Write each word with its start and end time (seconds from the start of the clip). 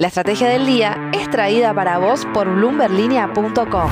La 0.00 0.06
estrategia 0.06 0.48
del 0.48 0.64
día 0.64 1.10
es 1.12 1.28
traída 1.28 1.74
para 1.74 1.98
vos 1.98 2.24
por 2.32 2.48
bloomberlinia.com. 2.48 3.90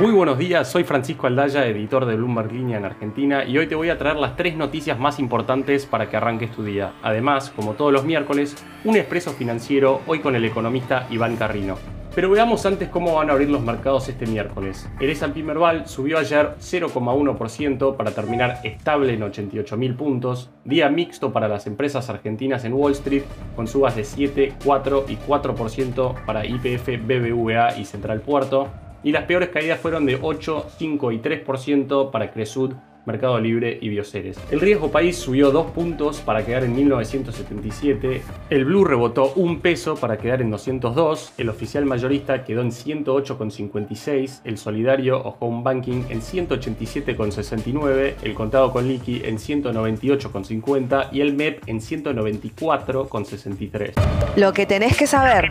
Muy 0.00 0.10
buenos 0.10 0.36
días, 0.36 0.68
soy 0.68 0.82
Francisco 0.82 1.28
Aldaya, 1.28 1.64
editor 1.68 2.04
de 2.04 2.16
Bloomberg 2.16 2.50
Línea 2.50 2.78
en 2.78 2.84
Argentina 2.84 3.44
y 3.44 3.56
hoy 3.58 3.68
te 3.68 3.76
voy 3.76 3.90
a 3.90 3.96
traer 3.96 4.16
las 4.16 4.34
tres 4.34 4.56
noticias 4.56 4.98
más 4.98 5.20
importantes 5.20 5.86
para 5.86 6.10
que 6.10 6.16
arranques 6.16 6.50
tu 6.50 6.64
día. 6.64 6.94
Además, 7.00 7.52
como 7.54 7.74
todos 7.74 7.92
los 7.92 8.04
miércoles, 8.04 8.56
un 8.82 8.96
expreso 8.96 9.30
financiero 9.30 10.00
hoy 10.08 10.18
con 10.18 10.34
el 10.34 10.44
economista 10.44 11.06
Iván 11.10 11.36
Carrino. 11.36 11.78
Pero 12.16 12.30
veamos 12.30 12.64
antes 12.64 12.88
cómo 12.88 13.16
van 13.16 13.28
a 13.28 13.34
abrir 13.34 13.50
los 13.50 13.60
mercados 13.60 14.08
este 14.08 14.24
miércoles. 14.24 14.88
El 15.00 15.10
S&P 15.10 15.42
Merval 15.42 15.86
subió 15.86 16.16
ayer 16.16 16.54
0,1% 16.58 17.94
para 17.94 18.12
terminar 18.12 18.60
estable 18.64 19.12
en 19.12 19.20
88.000 19.20 19.96
puntos. 19.98 20.48
Día 20.64 20.88
mixto 20.88 21.34
para 21.34 21.46
las 21.46 21.66
empresas 21.66 22.08
argentinas 22.08 22.64
en 22.64 22.72
Wall 22.72 22.92
Street 22.92 23.24
con 23.54 23.68
subas 23.68 23.96
de 23.96 24.04
7, 24.04 24.54
4 24.64 25.04
y 25.08 25.16
4% 25.16 26.24
para 26.24 26.46
IPF, 26.46 26.88
BBVA 27.06 27.76
y 27.76 27.84
Central 27.84 28.22
Puerto. 28.22 28.68
Y 29.02 29.12
las 29.12 29.24
peores 29.24 29.50
caídas 29.50 29.78
fueron 29.78 30.06
de 30.06 30.18
8, 30.20 30.68
5 30.78 31.12
y 31.12 31.18
3% 31.18 32.10
para 32.10 32.32
Cresud, 32.32 32.72
Mercado 33.06 33.40
Libre 33.40 33.78
y 33.80 33.88
Bioceres. 33.88 34.36
El 34.50 34.60
riesgo 34.60 34.90
país 34.90 35.16
subió 35.16 35.50
2 35.50 35.70
puntos 35.70 36.20
para 36.20 36.44
quedar 36.44 36.64
en 36.64 36.76
1977, 36.76 38.20
el 38.50 38.64
Blue 38.64 38.84
rebotó 38.84 39.32
un 39.36 39.60
peso 39.60 39.94
para 39.94 40.18
quedar 40.18 40.42
en 40.42 40.50
202, 40.50 41.34
el 41.38 41.48
oficial 41.48 41.86
mayorista 41.86 42.44
quedó 42.44 42.62
en 42.62 42.70
108,56, 42.70 44.40
el 44.44 44.58
solidario 44.58 45.18
o 45.18 45.36
home 45.38 45.62
banking 45.62 46.02
en 46.08 46.20
187,69, 46.20 48.14
el 48.22 48.34
contado 48.34 48.72
con 48.72 48.88
liqui 48.88 49.22
en 49.24 49.38
198,50 49.38 51.10
y 51.12 51.20
el 51.20 51.34
MEP 51.34 51.62
en 51.68 51.80
194,63. 51.80 53.92
Lo 54.36 54.52
que 54.52 54.66
tenés 54.66 54.96
que 54.96 55.06
saber. 55.06 55.48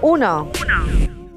1. 0.00 0.50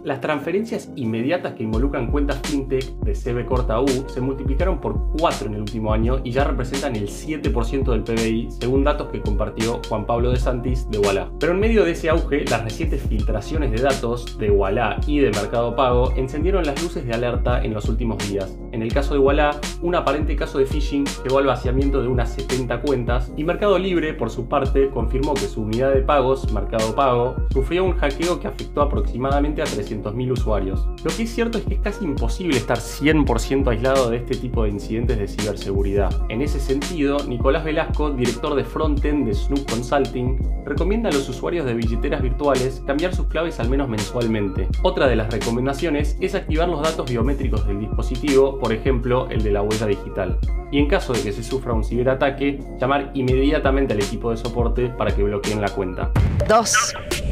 Las 0.07 0.21
transferencias 0.21 0.89
inmediatas 0.95 1.55
que 1.55 1.63
involucran 1.63 2.09
cuentas 2.09 2.39
fintech 2.41 2.85
de 3.01 3.11
CB 3.11 3.45
Corta 3.45 3.81
U 3.81 3.87
se 4.07 4.21
multiplicaron 4.21 4.79
por 4.79 4.97
4 5.19 5.47
en 5.47 5.55
el 5.55 5.59
último 5.59 5.91
año 5.91 6.21
y 6.23 6.31
ya 6.31 6.45
representan 6.45 6.95
el 6.95 7.09
7% 7.09 7.91
del 7.91 8.03
PBI, 8.03 8.47
según 8.51 8.85
datos 8.85 9.09
que 9.09 9.19
compartió 9.19 9.81
Juan 9.89 10.05
Pablo 10.05 10.31
de 10.31 10.37
Santis 10.37 10.89
de 10.89 10.99
Walla. 10.99 11.29
Pero 11.41 11.51
en 11.51 11.59
medio 11.59 11.83
de 11.83 11.91
ese 11.91 12.07
auge, 12.07 12.45
las 12.45 12.63
recientes 12.63 13.01
filtraciones 13.01 13.69
de 13.69 13.81
datos 13.81 14.37
de 14.37 14.49
Walla 14.49 14.97
y 15.05 15.19
de 15.19 15.29
Mercado 15.31 15.75
Pago 15.75 16.13
encendieron 16.15 16.65
las 16.65 16.81
luces 16.81 17.05
de 17.05 17.13
alerta 17.13 17.61
en 17.61 17.73
los 17.73 17.89
últimos 17.89 18.17
días. 18.29 18.57
En 18.71 18.81
el 18.81 18.93
caso 18.93 19.13
de 19.13 19.19
Walla, 19.19 19.59
un 19.81 19.93
aparente 19.93 20.37
caso 20.37 20.57
de 20.57 20.67
phishing 20.67 21.03
llevó 21.25 21.39
al 21.39 21.47
vaciamiento 21.47 22.01
de 22.01 22.07
unas 22.07 22.31
70 22.31 22.79
cuentas 22.79 23.33
y 23.35 23.43
Mercado 23.43 23.77
Libre, 23.77 24.13
por 24.13 24.29
su 24.29 24.47
parte, 24.47 24.89
confirmó 24.89 25.33
que 25.33 25.47
su 25.47 25.63
unidad 25.63 25.93
de 25.93 26.01
pagos, 26.01 26.49
Mercado 26.53 26.95
Pago, 26.95 27.35
sufrió 27.51 27.83
un 27.83 27.97
hackeo 27.97 28.39
que 28.39 28.47
afectó 28.47 28.81
aproximadamente 28.81 29.61
a 29.61 29.65
300 29.65 29.96
usuarios. 30.31 30.87
Lo 31.03 31.11
que 31.15 31.23
es 31.23 31.33
cierto 31.33 31.57
es 31.57 31.65
que 31.65 31.75
es 31.75 31.79
casi 31.79 32.05
imposible 32.05 32.57
estar 32.57 32.77
100% 32.77 33.67
aislado 33.69 34.09
de 34.09 34.17
este 34.17 34.35
tipo 34.35 34.63
de 34.63 34.69
incidentes 34.69 35.17
de 35.17 35.27
ciberseguridad. 35.27 36.09
En 36.29 36.41
ese 36.41 36.59
sentido, 36.59 37.23
Nicolás 37.27 37.63
Velasco, 37.63 38.11
director 38.11 38.55
de 38.55 38.63
frontend 38.63 39.27
de 39.27 39.33
Snoop 39.33 39.69
Consulting, 39.69 40.37
recomienda 40.65 41.09
a 41.09 41.13
los 41.13 41.29
usuarios 41.29 41.65
de 41.65 41.73
billeteras 41.73 42.21
virtuales 42.21 42.81
cambiar 42.85 43.15
sus 43.15 43.27
claves 43.27 43.59
al 43.59 43.69
menos 43.69 43.87
mensualmente. 43.87 44.67
Otra 44.83 45.07
de 45.07 45.15
las 45.15 45.31
recomendaciones 45.31 46.17
es 46.19 46.35
activar 46.35 46.67
los 46.67 46.81
datos 46.81 47.09
biométricos 47.09 47.65
del 47.67 47.79
dispositivo, 47.79 48.59
por 48.59 48.73
ejemplo 48.73 49.27
el 49.29 49.43
de 49.43 49.51
la 49.51 49.61
huella 49.61 49.85
digital. 49.85 50.37
Y 50.71 50.79
en 50.79 50.87
caso 50.87 51.13
de 51.13 51.21
que 51.21 51.31
se 51.31 51.43
sufra 51.43 51.73
un 51.73 51.83
ciberataque, 51.83 52.59
llamar 52.79 53.11
inmediatamente 53.13 53.93
al 53.93 54.01
equipo 54.01 54.31
de 54.31 54.37
soporte 54.37 54.89
para 54.89 55.15
que 55.15 55.23
bloqueen 55.23 55.61
la 55.61 55.69
cuenta. 55.69 56.11
2. 56.47 57.26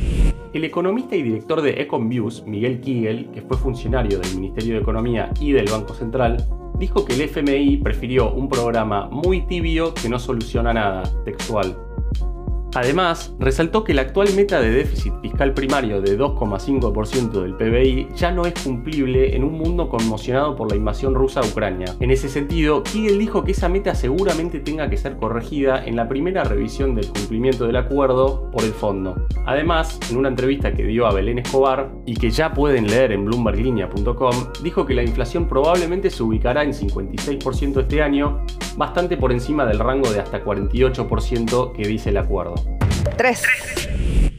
El 0.56 0.64
economista 0.64 1.18
y 1.18 1.22
director 1.22 1.62
de 1.62 1.82
Econviews, 1.82 2.46
Miguel 2.48 2.80
Kiegel, 2.80 3.30
que 3.34 3.42
fue 3.42 3.58
funcionario 3.58 4.20
del 4.20 4.36
Ministerio 4.36 4.76
de 4.76 4.80
Economía 4.80 5.30
y 5.38 5.52
del 5.52 5.66
Banco 5.70 5.94
Central, 5.94 6.38
dijo 6.80 7.04
que 7.04 7.14
el 7.14 7.22
FMI 7.24 7.76
prefirió 7.84 8.32
un 8.32 8.48
programa 8.48 9.10
muy 9.10 9.46
tibio 9.48 9.94
que 9.94 10.08
no 10.08 10.18
soluciona 10.18 10.74
nada, 10.74 11.04
textual. 11.26 11.76
Además, 12.76 13.34
resaltó 13.40 13.86
que 13.86 13.94
la 13.94 14.02
actual 14.02 14.28
meta 14.36 14.60
de 14.60 14.70
déficit 14.70 15.14
fiscal 15.22 15.54
primario 15.54 16.02
de 16.02 16.20
2,5% 16.20 17.42
del 17.42 17.56
PBI 17.56 18.10
ya 18.18 18.32
no 18.32 18.46
es 18.46 18.54
cumplible 18.62 19.34
en 19.34 19.46
un 19.46 19.54
mundo 19.54 19.88
conmocionado 19.88 20.58
por 20.58 20.70
la 20.70 20.76
invasión 20.76 21.16
rusa 21.16 21.40
a 21.40 21.46
Ucrania. 21.46 21.96
En 22.02 22.12
ese 22.12 22.28
sentido, 22.28 22.84
Kiegel 22.84 23.18
dijo 23.18 23.46
que 23.46 23.54
esa 23.54 23.70
meta 23.70 23.96
seguramente 23.96 24.60
tenga 24.60 24.90
que 24.90 24.98
ser 24.98 25.16
corregida 25.16 25.86
en 25.86 25.96
la 25.96 26.10
primera 26.10 26.44
revisión 26.44 26.96
del 26.96 27.08
cumplimiento 27.08 27.66
del 27.66 27.78
acuerdo 27.78 28.52
por 28.52 28.66
el 28.66 28.74
fondo. 28.74 29.26
Además, 29.46 29.98
en 30.12 30.18
una 30.18 30.28
entrevista 30.28 30.74
que 30.74 30.84
dio 30.84 31.08
a 31.08 31.14
Belén 31.14 31.40
Escobar 31.40 31.94
y 32.06 32.16
que 32.16 32.30
ya 32.30 32.54
pueden 32.54 32.88
leer 32.88 33.14
en 33.14 33.24
bloomberglinea.com, 33.24 34.36
dijo 34.62 34.86
que 34.86 34.96
la 34.96 35.04
inflación 35.04 35.48
probablemente 35.48 36.10
se 36.10 36.24
ubicará 36.24 36.64
en 36.64 36.74
56% 36.74 37.80
este 37.80 38.02
año, 38.02 38.44
bastante 38.76 39.16
por 39.16 39.32
encima 39.32 39.66
del 39.66 39.80
rango 39.80 40.12
de 40.12 40.20
hasta 40.20 40.44
48% 40.44 41.72
que 41.72 41.88
dice 41.88 42.10
el 42.10 42.18
acuerdo. 42.18 42.65
3. 43.18 43.44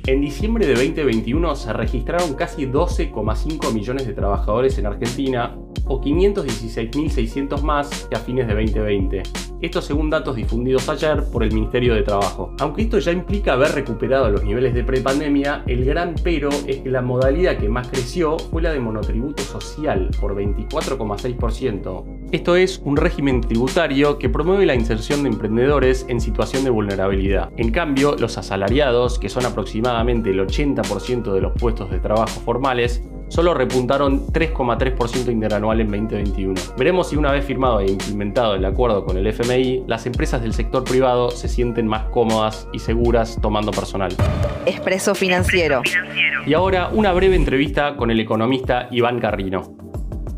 En 0.06 0.21
diciembre 0.21 0.66
de 0.66 0.75
2021 0.75 1.56
se 1.56 1.72
registraron 1.72 2.34
casi 2.34 2.66
12,5 2.66 3.72
millones 3.72 4.06
de 4.06 4.12
trabajadores 4.12 4.78
en 4.78 4.87
Argentina, 4.87 5.56
o 5.86 6.00
516.600 6.00 7.62
más 7.62 8.06
que 8.08 8.16
a 8.16 8.20
fines 8.20 8.47
de 8.47 8.54
2020. 8.54 9.22
Esto 9.62 9.80
según 9.80 10.10
datos 10.10 10.36
difundidos 10.36 10.86
ayer 10.91 11.24
por 11.32 11.42
el 11.42 11.52
Ministerio 11.52 11.94
de 11.94 12.02
Trabajo. 12.02 12.54
Aunque 12.60 12.82
esto 12.82 12.98
ya 12.98 13.10
implica 13.10 13.54
haber 13.54 13.72
recuperado 13.72 14.30
los 14.30 14.44
niveles 14.44 14.74
de 14.74 14.84
prepandemia, 14.84 15.62
el 15.66 15.84
gran 15.84 16.14
pero 16.22 16.50
es 16.66 16.80
que 16.82 16.91
la 16.91 17.00
modalidad 17.00 17.56
que 17.56 17.69
más 17.69 17.88
creció 17.88 18.38
fue 18.38 18.60
la 18.60 18.72
de 18.72 18.80
monotributo 18.80 19.42
social, 19.42 20.10
por 20.20 20.36
24,6%. 20.36 22.04
Esto 22.32 22.56
es 22.56 22.82
un 22.84 22.97
régimen 22.98 23.41
tributario 23.41 24.18
que 24.18 24.28
promueve 24.28 24.66
la 24.66 24.74
inserción 24.74 25.22
de 25.22 25.30
emprendedores 25.30 26.04
en 26.08 26.20
situación 26.20 26.64
de 26.64 26.70
vulnerabilidad. 26.70 27.50
En 27.56 27.70
cambio, 27.70 28.14
los 28.18 28.36
asalariados, 28.36 29.18
que 29.18 29.30
son 29.30 29.47
aproximadamente 29.47 30.30
el 30.30 30.41
80% 30.41 31.32
de 31.32 31.41
los 31.41 31.53
puestos 31.53 31.91
de 31.91 31.98
trabajo 31.98 32.41
formales, 32.41 33.03
solo 33.28 33.54
repuntaron 33.54 34.26
3,3% 34.28 35.31
interanual 35.31 35.81
en 35.81 35.91
2021. 35.91 36.54
Veremos 36.78 37.10
si 37.10 37.16
una 37.16 37.32
vez 37.32 37.44
firmado 37.44 37.81
e 37.81 37.91
implementado 37.91 38.54
el 38.54 38.64
acuerdo 38.64 39.04
con 39.04 39.16
el 39.16 39.26
FMI, 39.26 39.84
las 39.87 40.06
empresas 40.06 40.42
del 40.42 40.53
sector 40.53 40.84
privado 40.84 41.31
se 41.31 41.48
sienten 41.48 41.86
más 41.86 42.04
cómodas 42.04 42.69
y 42.72 42.78
seguras 42.78 43.38
tomando 43.41 43.72
personal. 43.72 44.12
Expreso 44.66 45.15
financiero. 45.15 45.82
Y 46.47 46.54
ahora 46.54 46.91
una 46.92 47.12
breve 47.12 47.36
entrevista 47.36 47.97
con 47.97 48.10
el 48.10 48.20
economista 48.20 48.88
Iván 48.91 49.19
Carrino. 49.19 49.76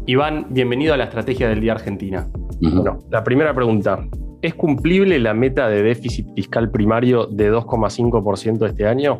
Iván, 0.06 0.47
bienvenido 0.48 0.94
a 0.94 0.97
la 0.97 1.04
Estrategia 1.04 1.48
del 1.48 1.60
Día 1.60 1.72
Argentina. 1.72 2.27
Bueno, 2.60 2.98
la 3.10 3.22
primera 3.22 3.54
pregunta. 3.54 4.06
¿Es 4.41 4.54
cumplible 4.54 5.19
la 5.19 5.34
meta 5.34 5.69
de 5.69 5.82
déficit 5.82 6.27
fiscal 6.34 6.71
primario 6.71 7.27
de 7.27 7.53
2,5% 7.53 8.66
este 8.66 8.87
año? 8.87 9.19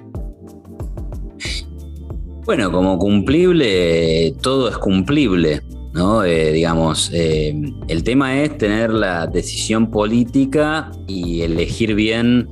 Bueno, 2.48 2.72
como 2.72 2.97
cumplible, 2.98 4.34
todo 4.41 4.70
es 4.70 4.78
cumplible, 4.78 5.60
¿no? 5.92 6.25
Eh, 6.25 6.50
digamos, 6.53 7.10
eh, 7.12 7.54
el 7.88 8.03
tema 8.03 8.41
es 8.41 8.56
tener 8.56 8.91
la 8.91 9.26
decisión 9.26 9.91
política 9.91 10.91
y 11.06 11.42
elegir 11.42 11.94
bien 11.94 12.48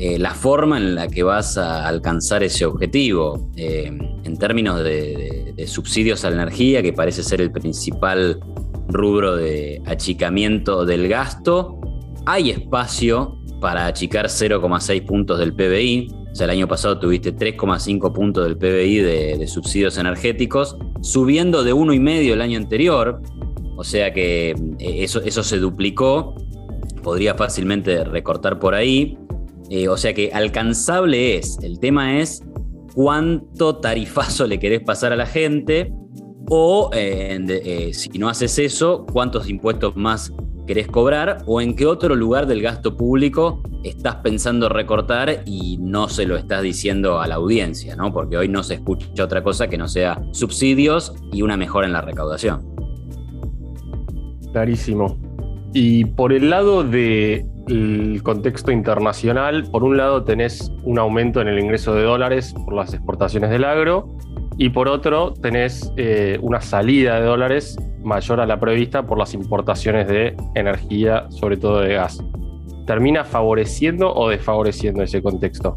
eh, 0.00 0.18
la 0.18 0.34
forma 0.34 0.78
en 0.78 0.96
la 0.96 1.06
que 1.06 1.22
vas 1.22 1.56
a 1.56 1.86
alcanzar 1.86 2.42
ese 2.42 2.64
objetivo. 2.64 3.48
en 3.54 4.36
términos 4.38 4.82
de, 4.82 5.54
de, 5.56 5.66
subsidios 5.68 6.24
a 6.24 6.30
la 6.30 6.42
energía, 6.42 6.82
que 6.82 6.92
parece 6.92 7.22
ser 7.22 7.40
el 7.40 7.52
principal 7.52 8.40
rubro 8.88 9.36
de 9.36 9.80
achicamiento 9.86 10.84
del 10.84 11.06
gasto, 11.06 11.78
hay 12.26 12.50
espacio 12.50 13.38
para 13.60 13.86
achicar 13.86 14.26
0,6 14.26 15.06
puntos 15.06 15.38
del 15.38 15.54
PBI 15.54 16.17
el 16.38 16.50
año 16.50 16.68
pasado 16.68 16.98
tuviste 16.98 17.34
3,5 17.34 18.12
puntos 18.12 18.44
del 18.44 18.56
PBI 18.56 18.98
de, 18.98 19.46
subsidios 19.46 19.98
energéticos, 19.98 20.76
subiendo 21.00 21.64
de 21.64 21.74
1,5 21.74 22.32
el 22.32 22.40
año 22.40 22.58
anterior. 22.58 23.20
O 23.76 23.84
sea 23.84 24.12
que 24.12 24.50
eh, 24.78 25.04
eso, 25.04 25.20
eso 25.20 25.42
se 25.42 25.58
duplicó. 25.58 26.34
Podría 27.02 27.34
fácilmente 27.34 28.04
recortar 28.04 28.58
por 28.58 28.74
ahí. 28.74 29.18
Eh, 29.70 29.88
o 29.88 29.96
sea 29.96 30.14
que 30.14 30.30
alcanzable 30.32 31.36
es. 31.36 31.58
El 31.62 31.78
tema 31.80 32.18
es 32.18 32.42
cuánto 32.94 33.76
tarifazo 33.76 34.46
le 34.46 34.58
querés 34.58 34.80
pasar 34.80 35.12
a 35.12 35.16
la 35.16 35.26
gente. 35.26 35.92
O 36.50 36.90
eh, 36.94 37.90
si 37.92 38.10
no 38.18 38.28
haces 38.28 38.58
eso, 38.58 39.06
cuántos 39.12 39.48
impuestos 39.50 39.96
más 39.96 40.32
querés 40.68 40.86
cobrar 40.86 41.38
o 41.46 41.62
en 41.62 41.74
qué 41.74 41.86
otro 41.86 42.14
lugar 42.14 42.46
del 42.46 42.60
gasto 42.60 42.94
público 42.94 43.62
estás 43.82 44.16
pensando 44.16 44.68
recortar 44.68 45.42
y 45.46 45.78
no 45.78 46.10
se 46.10 46.26
lo 46.26 46.36
estás 46.36 46.62
diciendo 46.62 47.22
a 47.22 47.26
la 47.26 47.36
audiencia, 47.36 47.96
¿no? 47.96 48.12
Porque 48.12 48.36
hoy 48.36 48.48
no 48.48 48.62
se 48.62 48.74
escucha 48.74 49.24
otra 49.24 49.42
cosa 49.42 49.68
que 49.68 49.78
no 49.78 49.88
sea 49.88 50.20
subsidios 50.32 51.14
y 51.32 51.40
una 51.40 51.56
mejora 51.56 51.86
en 51.86 51.94
la 51.94 52.02
recaudación. 52.02 52.66
Clarísimo. 54.52 55.18
Y 55.72 56.04
por 56.04 56.34
el 56.34 56.50
lado 56.50 56.84
de 56.84 57.46
el 57.66 58.22
contexto 58.22 58.70
internacional, 58.70 59.64
por 59.70 59.84
un 59.84 59.96
lado 59.96 60.24
tenés 60.24 60.70
un 60.84 60.98
aumento 60.98 61.40
en 61.40 61.48
el 61.48 61.58
ingreso 61.58 61.94
de 61.94 62.02
dólares 62.02 62.54
por 62.64 62.74
las 62.74 62.92
exportaciones 62.92 63.50
del 63.50 63.64
agro 63.64 64.18
y 64.58 64.70
por 64.70 64.88
otro 64.88 65.32
tenés 65.34 65.92
eh, 65.96 66.36
una 66.42 66.60
salida 66.60 67.20
de 67.20 67.26
dólares 67.26 67.78
mayor 68.02 68.40
a 68.40 68.46
la 68.46 68.58
prevista 68.58 69.06
por 69.06 69.16
las 69.16 69.32
importaciones 69.32 70.08
de 70.08 70.36
energía, 70.56 71.26
sobre 71.30 71.56
todo 71.56 71.80
de 71.80 71.94
gas. 71.94 72.20
¿Termina 72.84 73.24
favoreciendo 73.24 74.12
o 74.12 74.28
desfavoreciendo 74.28 75.04
ese 75.04 75.22
contexto? 75.22 75.76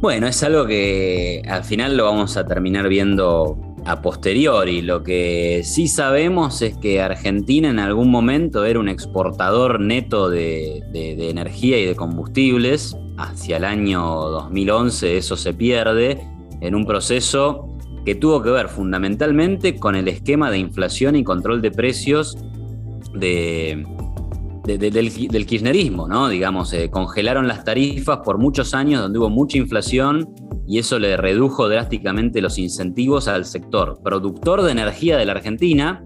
Bueno, 0.00 0.28
es 0.28 0.42
algo 0.42 0.66
que 0.66 1.42
al 1.46 1.64
final 1.64 1.96
lo 1.96 2.04
vamos 2.04 2.36
a 2.38 2.46
terminar 2.46 2.88
viendo 2.88 3.58
a 3.84 4.00
posteriori. 4.00 4.80
Lo 4.80 5.02
que 5.02 5.62
sí 5.64 5.88
sabemos 5.88 6.62
es 6.62 6.76
que 6.78 7.02
Argentina 7.02 7.68
en 7.68 7.80
algún 7.80 8.10
momento 8.10 8.64
era 8.64 8.78
un 8.78 8.88
exportador 8.88 9.80
neto 9.80 10.30
de, 10.30 10.84
energía 10.94 11.78
y 11.78 11.84
de 11.84 11.96
combustibles. 11.96 12.96
Hacia 13.18 13.56
el 13.56 13.64
año 13.64 14.00
2011 14.04 15.18
eso 15.18 15.36
se 15.36 15.52
pierde 15.52 16.37
en 16.60 16.74
un 16.74 16.84
proceso 16.84 17.68
que 18.04 18.14
tuvo 18.14 18.42
que 18.42 18.50
ver 18.50 18.68
fundamentalmente 18.68 19.76
con 19.76 19.94
el 19.94 20.08
esquema 20.08 20.50
de 20.50 20.58
inflación 20.58 21.16
y 21.16 21.24
control 21.24 21.60
de 21.60 21.70
precios 21.70 22.38
del, 23.14 23.84
kirchnerismo, 25.46 26.08
¿no? 26.08 26.28
Digamos, 26.28 26.72
eh, 26.72 26.90
congelaron 26.90 27.48
las 27.48 27.64
tarifas 27.64 28.18
por 28.24 28.38
muchos 28.38 28.74
años 28.74 29.02
donde 29.02 29.18
hubo 29.18 29.30
mucha 29.30 29.58
inflación 29.58 30.28
y 30.66 30.78
eso 30.78 30.98
le 30.98 31.16
redujo 31.16 31.68
drásticamente 31.68 32.40
los 32.40 32.58
incentivos 32.58 33.28
al 33.28 33.44
sector 33.44 34.00
productor 34.02 34.62
de 34.62 34.72
energía 34.72 35.16
de 35.16 35.24
la 35.24 35.32
Argentina 35.32 36.02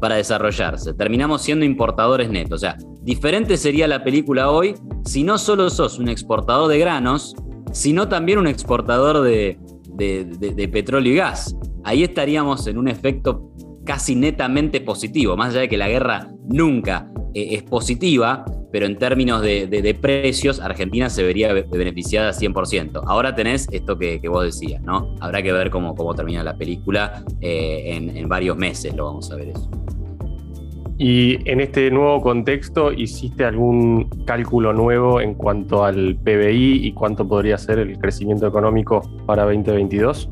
para 0.00 0.16
desarrollarse. 0.16 0.94
Terminamos 0.94 1.42
siendo 1.42 1.64
importadores 1.64 2.30
netos. 2.30 2.56
O 2.56 2.58
sea, 2.58 2.76
diferente 3.02 3.56
sería 3.56 3.88
la 3.88 4.04
película 4.04 4.50
hoy 4.50 4.74
si 5.04 5.24
no 5.24 5.38
solo 5.38 5.70
sos 5.70 5.98
un 5.98 6.08
exportador 6.08 6.68
de 6.68 6.78
granos, 6.78 7.34
sino 7.72 8.08
también 8.08 8.38
un 8.38 8.46
exportador 8.46 9.22
de, 9.22 9.58
petróleo 9.96 11.12
y 11.12 11.16
gas. 11.16 11.56
Ahí 11.84 12.02
estaríamos 12.02 12.66
en 12.66 12.78
un 12.78 12.88
efecto 12.88 13.50
casi 13.84 14.14
netamente 14.14 14.80
positivo, 14.80 15.36
más 15.36 15.50
allá 15.50 15.60
de 15.60 15.68
que 15.68 15.76
la 15.76 15.88
guerra 15.88 16.30
nunca 16.48 17.10
eh, 17.34 17.48
es 17.52 17.62
positiva, 17.62 18.44
pero 18.72 18.86
en 18.86 18.96
términos 18.98 19.42
de, 19.42 19.98
precios, 20.00 20.58
Argentina 20.58 21.08
se 21.08 21.22
vería 21.22 21.52
beneficiada 21.52 22.32
100%. 22.32 23.02
Ahora 23.06 23.34
tenés 23.34 23.68
esto 23.70 23.98
que, 23.98 24.20
vos 24.28 24.44
decías, 24.44 24.82
¿no? 24.82 25.14
Habrá 25.20 25.42
que 25.42 25.52
ver 25.52 25.70
cómo, 25.70 25.94
cómo 25.94 26.14
termina 26.14 26.42
la 26.42 26.56
película 26.56 27.24
eh, 27.40 28.10
en, 28.14 28.28
varios 28.28 28.56
meses, 28.56 28.94
lo 28.94 29.04
vamos 29.04 29.30
a 29.30 29.36
ver 29.36 29.50
eso. 29.50 29.70
Y 30.96 31.38
en 31.50 31.60
este 31.60 31.90
nuevo 31.90 32.20
contexto, 32.20 32.92
¿hiciste 32.92 33.44
algún 33.44 34.08
cálculo 34.26 34.72
nuevo 34.72 35.20
en 35.20 35.34
cuanto 35.34 35.84
al 35.84 36.16
PBI 36.16 36.86
y 36.86 36.92
cuánto 36.92 37.26
podría 37.26 37.58
ser 37.58 37.80
el 37.80 37.98
crecimiento 37.98 38.46
económico 38.46 39.02
para 39.26 39.42
2022? 39.44 40.28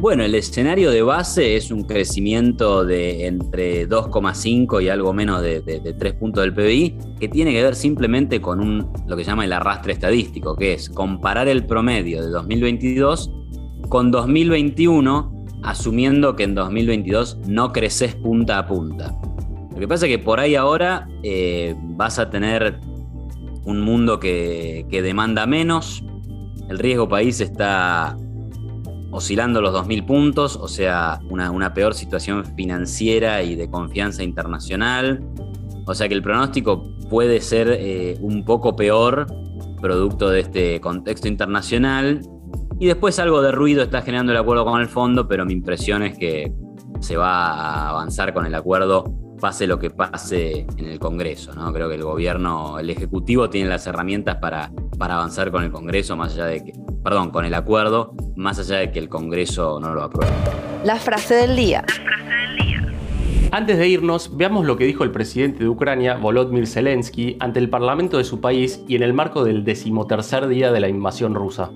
Bueno, 0.00 0.24
el 0.24 0.34
escenario 0.34 0.90
de 0.90 1.00
base 1.00 1.56
es 1.56 1.70
un 1.70 1.84
crecimiento 1.84 2.84
de 2.84 3.26
entre 3.26 3.88
2,5 3.88 4.82
y 4.82 4.88
algo 4.88 5.14
menos 5.14 5.40
de, 5.40 5.62
3 5.62 6.12
puntos 6.14 6.42
del 6.42 6.52
PBI, 6.52 6.98
que 7.20 7.28
tiene 7.28 7.52
que 7.52 7.62
ver 7.62 7.74
simplemente 7.74 8.40
con 8.40 8.60
un, 8.60 8.92
lo 9.06 9.16
que 9.16 9.24
se 9.24 9.30
llama 9.30 9.44
el 9.44 9.52
arrastre 9.52 9.92
estadístico, 9.94 10.56
que 10.56 10.74
es 10.74 10.90
comparar 10.90 11.48
el 11.48 11.64
promedio 11.64 12.22
de 12.22 12.28
2022 12.28 13.30
con 13.88 14.10
2021, 14.10 15.33
asumiendo 15.64 16.36
que 16.36 16.44
en 16.44 16.54
2022 16.54 17.38
no 17.46 17.72
creces 17.72 18.14
punta 18.14 18.58
a 18.58 18.66
punta. 18.66 19.14
Lo 19.72 19.80
que 19.80 19.88
pasa 19.88 20.06
es 20.06 20.12
que 20.12 20.18
por 20.18 20.38
ahí 20.38 20.54
ahora 20.54 21.08
eh, 21.22 21.74
vas 21.78 22.18
a 22.18 22.30
tener 22.30 22.78
un 23.64 23.80
mundo 23.80 24.20
que, 24.20 24.86
que 24.90 25.02
demanda 25.02 25.46
menos, 25.46 26.04
el 26.68 26.78
riesgo 26.78 27.08
país 27.08 27.40
está 27.40 28.16
oscilando 29.14 29.60
los 29.60 29.72
2.000 29.72 30.06
puntos, 30.06 30.56
o 30.56 30.66
sea, 30.66 31.20
una, 31.30 31.72
peor 31.72 31.94
situación 31.94 32.44
financiera 32.56 33.42
y 33.42 33.54
de 33.54 33.70
confianza 33.70 34.24
internacional. 34.24 35.22
O 35.86 35.94
sea 35.94 36.08
que 36.08 36.14
el 36.14 36.22
pronóstico 36.22 36.82
puede 37.08 37.40
ser 37.40 37.68
eh, 37.78 38.16
un 38.20 38.44
poco 38.44 38.74
peor 38.74 39.26
producto 39.80 40.30
de 40.30 40.40
este 40.40 40.80
contexto 40.80 41.28
internacional. 41.28 42.22
Y 42.78 42.86
después 42.86 43.18
algo 43.18 43.40
de 43.42 43.52
ruido 43.52 43.82
está 43.82 44.02
generando 44.02 44.32
el 44.32 44.38
acuerdo 44.38 44.64
con 44.64 44.80
el 44.80 44.88
fondo, 44.88 45.28
pero 45.28 45.44
mi 45.44 45.52
impresión 45.52 46.02
es 46.02 46.18
que 46.18 46.52
se 47.00 47.16
va 47.16 47.48
a 47.48 47.88
avanzar 47.90 48.34
con 48.34 48.46
el 48.46 48.54
acuerdo 48.54 49.04
pase 49.40 49.66
lo 49.66 49.78
que 49.78 49.90
pase 49.90 50.66
en 50.76 50.86
el 50.86 50.98
Congreso. 50.98 51.52
¿no? 51.54 51.70
Creo 51.72 51.88
que 51.88 51.96
el 51.96 52.02
gobierno, 52.02 52.78
el 52.78 52.88
Ejecutivo 52.88 53.50
tiene 53.50 53.68
las 53.68 53.86
herramientas 53.86 54.36
para, 54.36 54.72
para 54.98 55.16
avanzar 55.16 55.50
con 55.50 55.62
el 55.64 55.70
Congreso, 55.70 56.16
más 56.16 56.32
allá 56.32 56.46
de 56.46 56.64
que, 56.64 56.72
perdón, 57.02 57.30
con 57.30 57.44
el 57.44 57.52
acuerdo, 57.52 58.14
más 58.36 58.58
allá 58.58 58.78
de 58.78 58.90
que 58.90 58.98
el 58.98 59.08
Congreso 59.08 59.78
no 59.80 59.94
lo 59.94 60.04
apruebe. 60.04 60.32
La 60.84 60.96
frase 60.96 61.34
del 61.34 61.56
día. 61.56 61.84
Antes 63.50 63.78
de 63.78 63.86
irnos, 63.86 64.36
veamos 64.36 64.64
lo 64.64 64.76
que 64.76 64.84
dijo 64.84 65.04
el 65.04 65.12
presidente 65.12 65.60
de 65.60 65.68
Ucrania, 65.68 66.16
Volodymyr 66.16 66.66
Zelensky, 66.66 67.36
ante 67.38 67.60
el 67.60 67.70
parlamento 67.70 68.18
de 68.18 68.24
su 68.24 68.40
país 68.40 68.82
y 68.88 68.96
en 68.96 69.02
el 69.02 69.12
marco 69.12 69.44
del 69.44 69.62
decimotercer 69.62 70.48
día 70.48 70.72
de 70.72 70.80
la 70.80 70.88
invasión 70.88 71.34
rusa. 71.34 71.70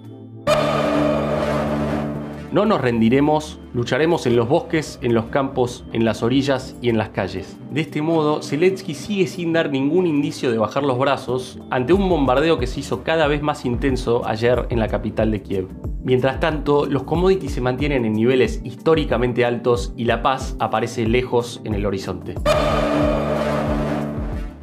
No 2.51 2.65
nos 2.65 2.81
rendiremos, 2.81 3.61
lucharemos 3.75 4.27
en 4.27 4.35
los 4.35 4.49
bosques, 4.49 4.99
en 5.03 5.13
los 5.13 5.27
campos, 5.27 5.85
en 5.93 6.07
las 6.07 6.23
orillas 6.23 6.75
y 6.81 6.89
en 6.89 6.97
las 6.97 7.11
calles. 7.11 7.59
De 7.71 7.83
este 7.83 8.01
modo, 8.01 8.43
Zelensky 8.43 8.95
sigue 8.95 9.27
sin 9.27 9.53
dar 9.53 9.71
ningún 9.71 10.07
indicio 10.07 10.51
de 10.51 10.57
bajar 10.57 10.83
los 10.83 10.99
brazos 10.99 11.59
ante 11.69 11.93
un 11.93 12.09
bombardeo 12.09 12.59
que 12.59 12.67
se 12.67 12.81
hizo 12.81 13.05
cada 13.05 13.27
vez 13.27 13.43
más 13.43 13.67
intenso 13.67 14.27
ayer 14.27 14.67
en 14.71 14.81
la 14.81 14.89
capital 14.89 15.31
de 15.31 15.43
Kiev. 15.43 15.69
Mientras 16.03 16.41
tanto, 16.41 16.87
los 16.87 17.03
commodities 17.03 17.53
se 17.53 17.61
mantienen 17.61 18.07
en 18.07 18.15
niveles 18.15 18.63
históricamente 18.65 19.45
altos 19.45 19.93
y 19.95 20.07
la 20.07 20.23
paz 20.23 20.57
aparece 20.59 21.07
lejos 21.07 21.61
en 21.65 21.75
el 21.75 21.85
horizonte. 21.85 22.35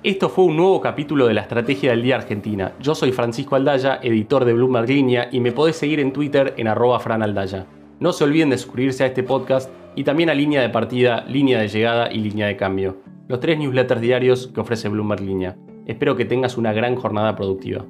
Esto 0.01 0.29
fue 0.29 0.45
un 0.45 0.57
nuevo 0.57 0.81
capítulo 0.81 1.27
de 1.27 1.33
la 1.33 1.41
Estrategia 1.41 1.91
del 1.91 2.03
Día 2.03 2.15
Argentina. 2.15 2.73
Yo 2.79 2.93
soy 2.93 3.11
Francisco 3.11 3.55
Aldaya, 3.55 3.99
editor 4.01 4.45
de 4.45 4.53
Bloomberg 4.53 4.87
Línea, 4.87 5.29
y 5.31 5.39
me 5.39 5.51
podés 5.51 5.77
seguir 5.77 5.99
en 5.99 6.13
Twitter 6.13 6.53
en 6.57 6.67
arroba 6.67 6.99
franaldaya. 6.99 7.65
No 7.97 8.11
se 8.11 8.25
olviden 8.25 8.49
de 8.49 8.57
suscribirse 8.57 9.03
a 9.03 9.07
este 9.07 9.23
podcast 9.23 9.69
y 9.95 10.03
también 10.03 10.29
a 10.29 10.33
Línea 10.33 10.61
de 10.61 10.69
Partida, 10.69 11.23
Línea 11.29 11.59
de 11.59 11.69
Llegada 11.69 12.11
y 12.11 12.17
Línea 12.17 12.47
de 12.47 12.57
Cambio, 12.57 12.97
los 13.29 13.39
tres 13.39 13.57
newsletters 13.57 14.01
diarios 14.01 14.47
que 14.53 14.59
ofrece 14.59 14.89
Bloomberg 14.89 15.21
Línea. 15.21 15.55
Espero 15.85 16.17
que 16.17 16.25
tengas 16.25 16.57
una 16.57 16.73
gran 16.73 16.97
jornada 16.97 17.37
productiva. 17.37 17.85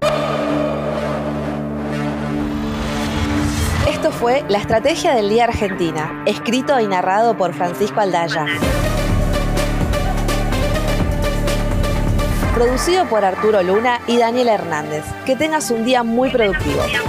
Esto 3.89 4.11
fue 4.11 4.43
La 4.47 4.59
Estrategia 4.59 5.15
del 5.15 5.29
Día 5.29 5.45
Argentina, 5.45 6.23
escrito 6.27 6.79
y 6.79 6.87
narrado 6.87 7.35
por 7.35 7.53
Francisco 7.53 7.99
Aldaya. 7.99 8.45
Producido 12.53 13.05
por 13.09 13.25
Arturo 13.25 13.63
Luna 13.63 13.99
y 14.07 14.17
Daniel 14.17 14.49
Hernández. 14.49 15.03
Que 15.25 15.35
tengas 15.35 15.71
un 15.71 15.83
día 15.83 16.03
muy 16.03 16.29
productivo. 16.29 16.79